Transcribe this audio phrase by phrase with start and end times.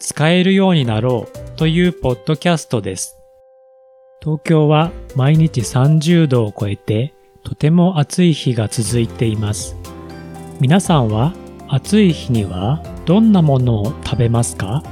[0.00, 3.18] 使えるようになろうというポッドキャストです。
[4.22, 9.76] 東京は毎日30度を超えてとても暑い日が続いています。
[10.60, 11.34] 皆さんは
[11.66, 14.84] 暑い日にはどんなものを食べますか？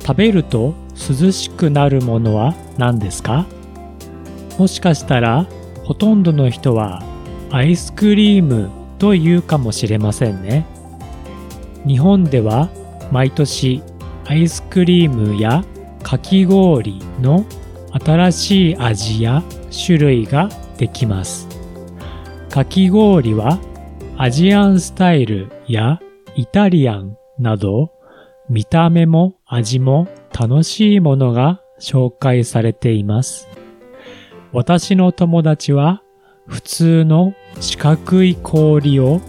[0.00, 3.46] 食べると涼しくなるものは何ですか？
[4.58, 5.46] もしかしたら
[5.84, 7.02] ほとんどの人は
[7.50, 10.66] アイスクリームと言うかもしれませんね。
[11.84, 12.70] 日本では
[13.10, 13.82] 毎年
[14.26, 15.64] アイスクリームや
[16.02, 17.44] かき氷の
[17.92, 19.42] 新しい味や
[19.86, 21.48] 種類ができます。
[22.50, 23.58] かき氷は
[24.16, 26.00] アジアンスタイルや
[26.36, 27.92] イタリアンなど
[28.48, 30.08] 見た目も味も
[30.38, 33.48] 楽しいものが紹介されています。
[34.52, 36.02] 私の友達は
[36.46, 39.20] 普通の四角い氷を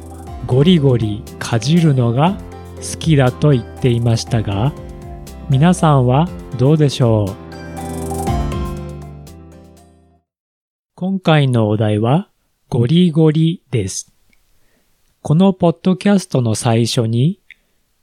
[0.45, 2.37] ゴリゴリかじるのが
[2.75, 4.73] 好きだと言っていましたが
[5.47, 7.35] 皆さんはどうでしょう？
[10.95, 12.29] 今回のお題は
[12.67, 14.11] ゴリゴリです。
[15.21, 17.39] このポッドキャストの最初に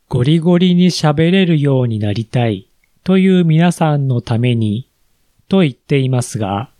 [0.09, 2.69] ゴリゴリに喋れるようになりたい
[3.03, 4.89] という皆さんのために
[5.49, 6.71] と言っていますが、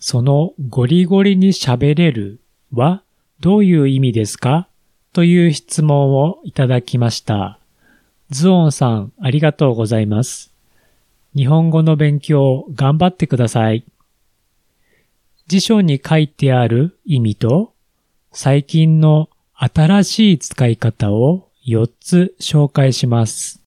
[0.00, 2.40] そのゴリゴリに喋れる
[2.72, 3.04] は
[3.38, 4.66] どういう意味ですか？
[5.12, 7.60] という質問をいただきました。
[8.32, 10.54] ズオンさん、ありがとうございます。
[11.36, 13.84] 日本語の勉強頑張ってください。
[15.48, 17.74] 辞書に書いてある意味と
[18.32, 23.62] 最近の新しい使い方を4つ紹介します。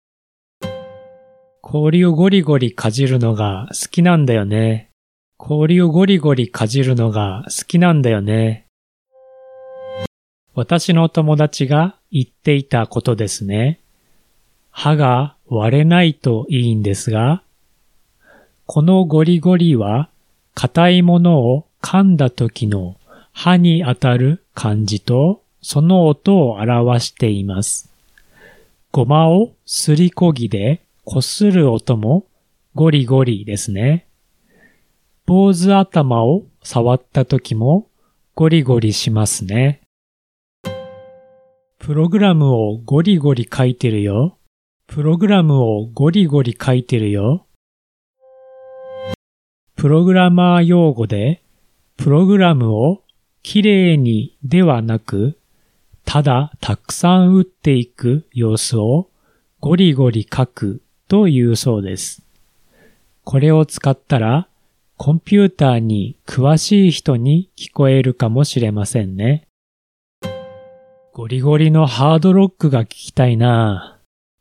[1.62, 4.90] 氷をゴリゴリかじるのが好きなんだよね。
[5.38, 8.66] 氷をゴリゴリかじるのが好きなんだよね。
[10.56, 13.82] 私の友達が言っていたことですね。
[14.78, 17.42] 歯が割れないといいんですが、
[18.66, 20.10] このゴリゴリは
[20.54, 22.98] 硬いものを噛んだ時の
[23.32, 27.90] 歯に当たる感じとその音を表しています。
[28.92, 32.26] ごまをすりこぎでこする音も
[32.76, 34.06] ゴリゴリですね。
[35.26, 37.88] 坊主頭を触った時も
[38.36, 39.80] ゴリゴリしますね。
[41.80, 44.38] プログラムをゴリゴリ書いてるよ。
[44.88, 47.48] プログラムをゴリゴリ書いてるよ。
[49.76, 51.42] プログラマー用語で、
[51.98, 53.02] プログラムを
[53.44, 55.38] きれいにではなく、
[56.06, 59.10] ただたくさん打っていく様子を
[59.60, 62.24] ゴリゴリ書くというそうです。
[63.24, 64.48] これを使ったら
[64.98, 69.48] コンピューターに詳しい人に聞こえるかもしれませんね。
[71.12, 73.95] ゴリゴリのハードロックが聞きたいな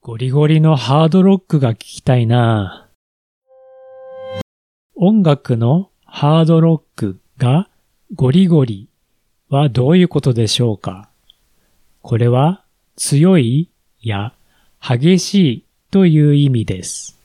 [0.07, 2.91] ゴリゴリのハードロックが聞きたいな
[4.95, 7.71] 音楽のハードロックが
[8.15, 8.91] ゴリゴリ
[9.49, 11.09] はどういうことでしょうか？
[12.03, 12.63] これは
[12.97, 13.71] 強い
[14.03, 14.35] や
[14.79, 17.19] 激しいという意味です。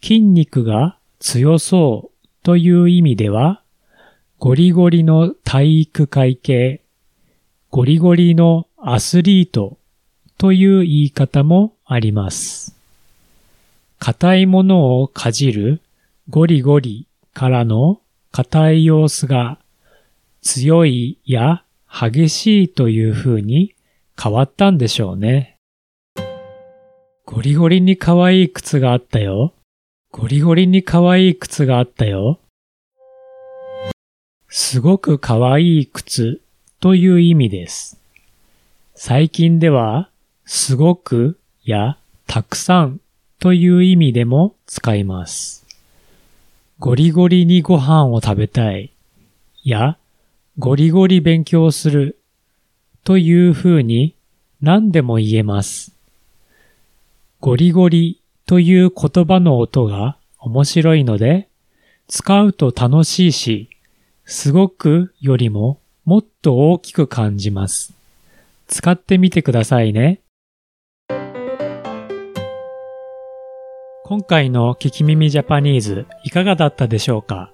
[0.00, 3.62] 筋肉が強そうという意味では、
[4.38, 6.82] ゴリゴリの体育会系、
[7.72, 9.76] ゴリゴリのアスリート
[10.44, 12.76] という言い方もあります。
[13.98, 15.80] 硬いものをかじる
[16.28, 19.58] ゴリゴリからの硬い様子が
[20.42, 23.74] 強いや激しいという風に
[24.22, 25.56] 変わったんでしょうね。
[27.24, 29.54] ゴリゴリに可愛い靴があったよ。
[30.10, 32.38] ゴリゴリに可愛い靴があったよ。
[34.50, 36.42] すごく可愛い靴
[36.80, 37.98] という意味です。
[38.94, 40.10] 最近では、
[40.46, 41.96] すごくや
[42.26, 43.00] たくさん
[43.40, 45.66] という意味でも使います。
[46.78, 48.92] ゴリゴリにご飯を食べたい
[49.62, 49.96] や
[50.58, 52.18] ゴリゴリ勉強する
[53.02, 54.14] という風に
[54.60, 55.92] 何でも言えます。
[57.40, 61.48] ゴリゴリという言葉の音が面白いので、
[62.08, 63.68] 使うと楽しいし、
[64.24, 67.92] すごくよりももっと大きく感じます。
[68.68, 70.20] 使ってみてくださいね。
[74.06, 77.50] 今回の聞き耳ジャパニーズいかがだったでしょうか？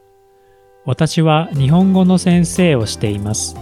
[0.84, 3.54] 私は日本語の先生をしています。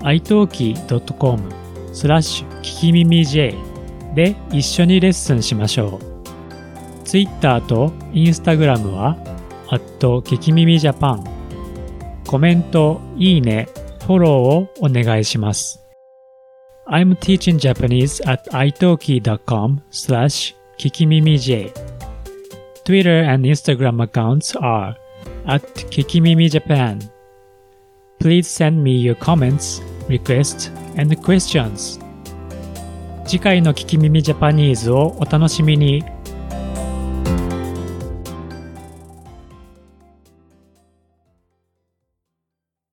[0.00, 1.42] italki.com
[1.94, 3.54] スラッシュ聞き耳 J
[4.14, 7.04] で一緒にレッスンしましょう。
[7.04, 9.16] Twitter と Instagram は、
[9.70, 11.24] アット聞き耳ジャパン。
[12.26, 13.66] コメント、いいね、
[14.04, 15.82] フォローをお願いします。
[16.86, 21.72] I'm teaching Japanese at italki.com slash 聞き耳 J.
[22.90, 24.96] Twitter and Instagram accounts are
[25.46, 26.98] at Kikimimi Japan.
[28.18, 32.00] Please send me your comments, requests, and questions.
[33.24, 36.02] 次回の聞き耳ジャパニーズをお楽しみに。